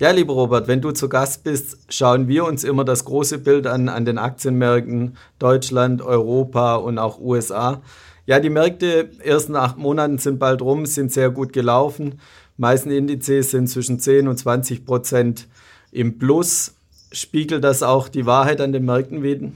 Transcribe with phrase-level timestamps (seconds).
[0.00, 3.66] Ja, lieber Robert, wenn du zu Gast bist, schauen wir uns immer das große Bild
[3.66, 7.82] an, an den Aktienmärkten Deutschland, Europa und auch USA.
[8.24, 12.18] Ja, die Märkte ersten acht Monaten sind bald rum, sind sehr gut gelaufen.
[12.56, 15.48] Meisten Indizes sind zwischen 10 und 20 Prozent
[15.92, 16.72] im Plus.
[17.12, 19.48] Spiegelt das auch die Wahrheit an den Märkten wieder?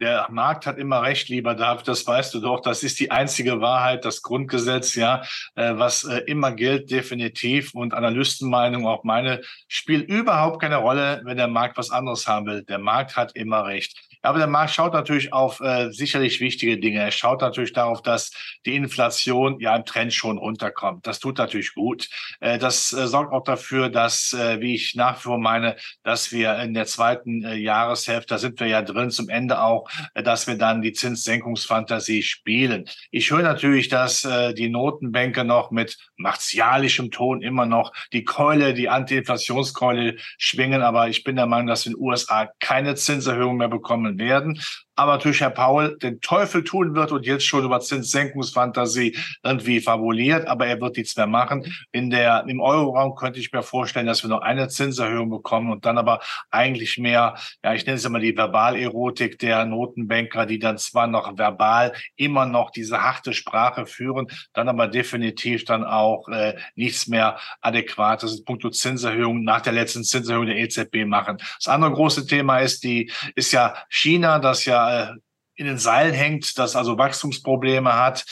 [0.00, 2.60] Der Markt hat immer recht, lieber David, das weißt du doch.
[2.60, 5.22] Das ist die einzige Wahrheit, das Grundgesetz, ja,
[5.54, 7.74] äh, was äh, immer gilt, definitiv.
[7.74, 12.62] Und Analystenmeinung, auch meine, spielt überhaupt keine Rolle, wenn der Markt was anderes haben will.
[12.64, 14.03] Der Markt hat immer recht.
[14.24, 17.00] Aber der Markt schaut natürlich auf äh, sicherlich wichtige Dinge.
[17.00, 18.32] Er schaut natürlich darauf, dass
[18.64, 21.06] die Inflation ja im Trend schon runterkommt.
[21.06, 22.08] Das tut natürlich gut.
[22.40, 26.32] Äh, das äh, sorgt auch dafür, dass, äh, wie ich nach wie vor meine, dass
[26.32, 30.22] wir in der zweiten äh, Jahreshälfte, da sind wir ja drin, zum Ende auch, äh,
[30.22, 32.86] dass wir dann die Zinssenkungsfantasie spielen.
[33.10, 38.72] Ich höre natürlich, dass äh, die Notenbanker noch mit martialischem Ton immer noch die Keule,
[38.72, 40.82] die Anti-Inflationskeule schwingen.
[40.82, 44.60] Aber ich bin der Meinung, dass wir in den USA keine Zinserhöhung mehr bekommen werden
[44.96, 50.46] aber natürlich Herr Paul den Teufel tun wird und jetzt schon über Zinssenkungsfantasie irgendwie fabuliert,
[50.46, 51.72] aber er wird nichts mehr machen.
[51.92, 55.84] In der, im Euroraum könnte ich mir vorstellen, dass wir noch eine Zinserhöhung bekommen und
[55.84, 56.20] dann aber
[56.50, 61.36] eigentlich mehr, ja, ich nenne es immer die Verbalerotik der Notenbanker, die dann zwar noch
[61.36, 67.38] verbal immer noch diese harte Sprache führen, dann aber definitiv dann auch äh, nichts mehr
[67.60, 71.38] adäquates in puncto Zinserhöhung nach der letzten Zinserhöhung der EZB machen.
[71.58, 75.14] Das andere große Thema ist die, ist ja China, das ja äh,
[75.56, 78.24] in den Seilen hängt, das also Wachstumsprobleme hat.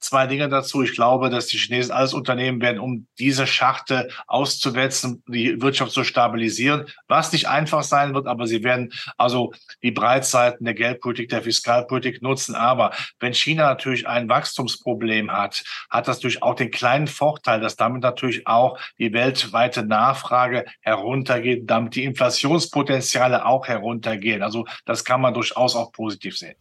[0.00, 0.82] Zwei Dinge dazu.
[0.82, 6.04] Ich glaube, dass die Chinesen alles unternehmen werden, um diese Schachte auszuwetzen, die Wirtschaft zu
[6.04, 11.42] stabilisieren, was nicht einfach sein wird, aber sie werden also die Breitseiten der Geldpolitik, der
[11.42, 12.54] Fiskalpolitik nutzen.
[12.54, 17.74] Aber wenn China natürlich ein Wachstumsproblem hat, hat das natürlich auch den kleinen Vorteil, dass
[17.74, 24.44] damit natürlich auch die weltweite Nachfrage heruntergeht, damit die Inflationspotenziale auch heruntergehen.
[24.44, 26.54] Also das kann man durchaus auch positiv sehen.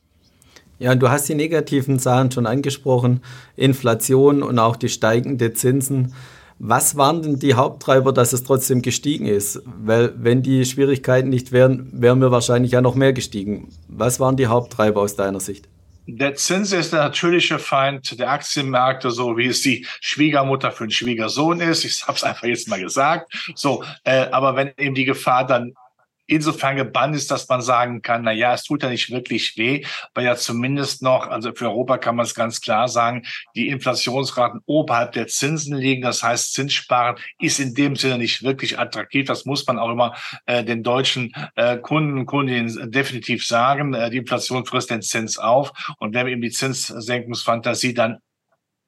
[0.79, 3.21] Ja, und du hast die negativen Zahlen schon angesprochen,
[3.55, 6.13] Inflation und auch die steigenden Zinsen.
[6.59, 9.61] Was waren denn die Haupttreiber, dass es trotzdem gestiegen ist?
[9.65, 13.69] Weil wenn die Schwierigkeiten nicht wären, wären wir wahrscheinlich ja noch mehr gestiegen.
[13.87, 15.67] Was waren die Haupttreiber aus deiner Sicht?
[16.09, 20.91] Der Zins ist der natürliche Feind der Aktienmärkte, so wie es die Schwiegermutter für den
[20.91, 21.83] Schwiegersohn ist.
[21.83, 23.33] Ich habe es einfach jetzt mal gesagt.
[23.55, 25.73] So, äh, aber wenn eben die Gefahr dann
[26.27, 29.83] insofern gebannt ist, dass man sagen kann, na ja, es tut ja nicht wirklich weh,
[30.13, 33.23] weil ja zumindest noch, also für Europa kann man es ganz klar sagen,
[33.55, 36.01] die Inflationsraten oberhalb der Zinsen liegen.
[36.01, 39.25] Das heißt, Zinssparen ist in dem Sinne nicht wirklich attraktiv.
[39.25, 40.15] Das muss man auch immer
[40.45, 43.93] äh, den deutschen äh, Kunden und Kundinnen definitiv sagen.
[43.93, 45.71] Äh, die Inflation frisst den Zins auf.
[45.99, 48.17] Und wenn eben die Zinssenkungsfantasie dann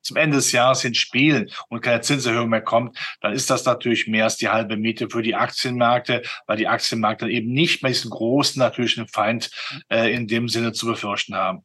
[0.02, 4.08] zum Ende des Jahres hin spielen und keine Zinserhöhung mehr kommt, dann ist das natürlich
[4.08, 8.12] mehr als die halbe Miete für die Aktienmärkte, weil die Aktienmärkte eben nicht mehr diesen
[8.12, 9.52] großen natürlichen Feind
[9.90, 11.64] äh, in dem Sinne zu befürchten haben.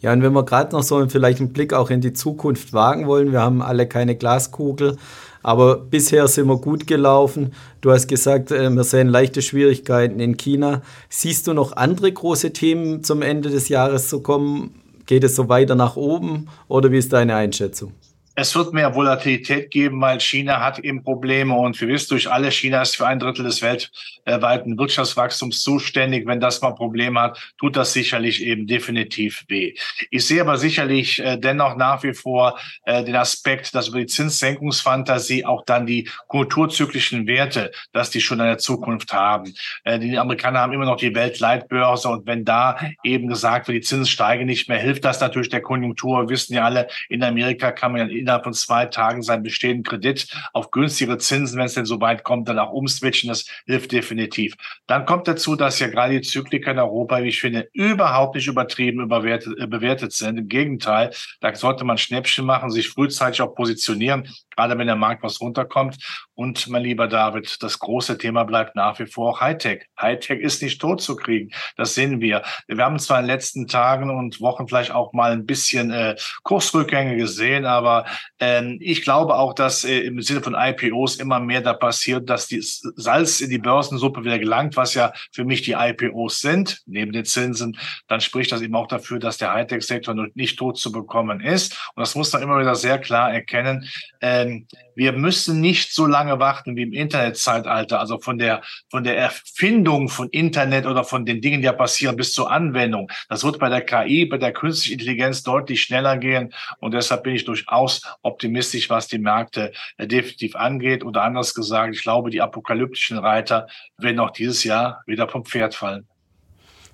[0.00, 3.06] Ja, und wenn wir gerade noch so vielleicht einen Blick auch in die Zukunft wagen
[3.06, 4.96] wollen, wir haben alle keine Glaskugel,
[5.42, 7.52] aber bisher sind wir gut gelaufen.
[7.82, 10.80] Du hast gesagt, äh, wir sehen leichte Schwierigkeiten in China.
[11.10, 14.74] Siehst du noch andere große Themen zum Ende des Jahres zu kommen,
[15.06, 17.92] Geht es so weiter nach oben oder wie ist deine Einschätzung?
[18.36, 22.52] Es wird mehr Volatilität geben, weil China hat eben Probleme und wir wissen durch alle,
[22.52, 26.26] China ist für ein Drittel des weltweiten Wirtschaftswachstums zuständig.
[26.26, 29.74] Wenn das mal Probleme hat, tut das sicherlich eben definitiv weh.
[30.10, 34.06] Ich sehe aber sicherlich äh, dennoch nach wie vor äh, den Aspekt, dass über die
[34.06, 39.52] Zinssenkungsfantasie auch dann die kulturzyklischen Werte, dass die schon eine Zukunft haben.
[39.82, 43.86] Äh, die Amerikaner haben immer noch die Weltleitbörse und wenn da eben gesagt wird, die
[43.86, 46.22] Zinsen steigen nicht mehr, hilft das natürlich der Konjunktur.
[46.22, 49.84] Wir wissen ja alle, in Amerika kann man ja innerhalb von zwei Tagen seinen bestehenden
[49.84, 53.28] Kredit auf günstigere Zinsen, wenn es denn so weit kommt, dann auch umswitchen.
[53.28, 54.54] Das hilft definitiv.
[54.86, 58.46] Dann kommt dazu, dass ja gerade die Zykliker in Europa, wie ich finde, überhaupt nicht
[58.46, 60.38] übertrieben überwertet, äh, bewertet sind.
[60.38, 61.10] Im Gegenteil,
[61.40, 64.28] da sollte man Schnäppchen machen, sich frühzeitig auch positionieren,
[64.60, 65.96] gerade wenn der Markt was runterkommt.
[66.34, 69.86] Und mein lieber David, das große Thema bleibt nach wie vor auch Hightech.
[69.98, 71.50] Hightech ist nicht tot zu kriegen.
[71.76, 72.42] Das sehen wir.
[72.66, 76.16] Wir haben zwar in den letzten Tagen und Wochen vielleicht auch mal ein bisschen äh,
[76.42, 78.04] Kursrückgänge gesehen, aber
[78.38, 82.46] ähm, ich glaube auch, dass äh, im Sinne von IPOs immer mehr da passiert, dass
[82.46, 87.12] die Salz in die Börsensuppe wieder gelangt, was ja für mich die IPOs sind, neben
[87.12, 87.78] den Zinsen.
[88.08, 91.72] Dann spricht das eben auch dafür, dass der Hightech-Sektor nicht tot zu bekommen ist.
[91.94, 93.88] Und das muss man immer wieder sehr klar erkennen.
[94.20, 99.04] Ähm, ähm, wir müssen nicht so lange warten wie im Internetzeitalter, also von der, von
[99.04, 103.10] der Erfindung von Internet oder von den Dingen, die ja passieren, bis zur Anwendung.
[103.28, 106.52] Das wird bei der KI, bei der künstlichen Intelligenz deutlich schneller gehen.
[106.80, 111.04] Und deshalb bin ich durchaus optimistisch, was die Märkte äh, definitiv angeht.
[111.04, 115.74] Oder anders gesagt, ich glaube, die apokalyptischen Reiter werden auch dieses Jahr wieder vom Pferd
[115.74, 116.09] fallen.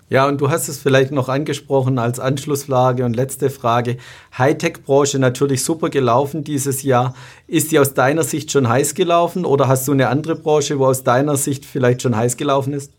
[0.08, 3.96] Ja, und du hast es vielleicht noch angesprochen als Anschlussfrage und letzte Frage.
[4.38, 7.14] Hightech-Branche natürlich super gelaufen dieses Jahr.
[7.48, 10.86] Ist die aus deiner Sicht schon heiß gelaufen oder hast du eine andere Branche, wo
[10.86, 12.92] aus deiner Sicht vielleicht schon heiß gelaufen ist?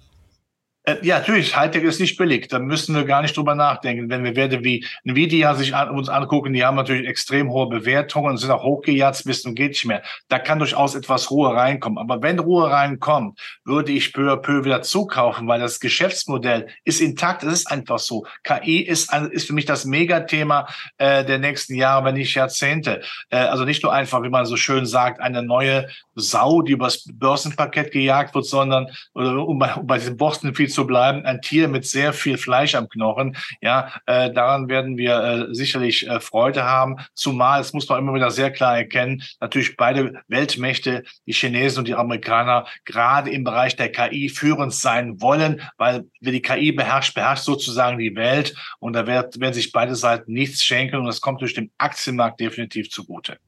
[0.87, 2.47] Äh, ja, natürlich, Hightech ist nicht billig.
[2.47, 4.09] Da müssen wir gar nicht drüber nachdenken.
[4.09, 8.31] Wenn wir Werte wie Nvidia sich an, uns angucken, die haben natürlich extrem hohe Bewertungen
[8.31, 10.01] und sind auch hochgejatzt bis und geht nicht mehr.
[10.29, 11.97] Da kann durchaus etwas Ruhe reinkommen.
[11.97, 17.01] Aber wenn Ruhe reinkommt, würde ich peu à peu wieder zukaufen, weil das Geschäftsmodell ist
[17.01, 17.43] intakt.
[17.43, 18.25] Es ist einfach so.
[18.43, 20.67] KI ist, ist für mich das Megathema
[20.99, 23.01] äh, der nächsten Jahre, wenn nicht Jahrzehnte.
[23.29, 27.03] Äh, also nicht nur einfach, wie man so schön sagt, eine neue Sau, die übers
[27.11, 31.41] Börsenparkett gejagt wird, sondern, oder um bei, um bei diesem Boston viel zu bleiben, ein
[31.41, 33.35] Tier mit sehr viel Fleisch am Knochen.
[33.61, 36.97] Ja, äh, daran werden wir äh, sicherlich äh, Freude haben.
[37.15, 41.87] Zumal, es muss man immer wieder sehr klar erkennen, natürlich beide Weltmächte, die Chinesen und
[41.87, 47.15] die Amerikaner, gerade im Bereich der KI führend sein wollen, weil wer die KI beherrscht,
[47.15, 48.53] beherrscht sozusagen die Welt.
[48.77, 50.97] Und da wird, werden sich beide Seiten nichts schenken.
[50.97, 53.39] Und das kommt durch den Aktienmarkt definitiv zugute.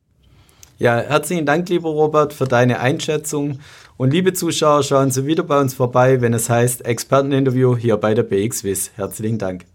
[0.79, 3.59] Ja, herzlichen Dank, lieber Robert, für deine Einschätzung.
[3.97, 8.13] Und liebe Zuschauer, schauen Sie wieder bei uns vorbei, wenn es heißt Experteninterview hier bei
[8.13, 8.91] der BXWIS.
[8.95, 9.65] Herzlichen Dank.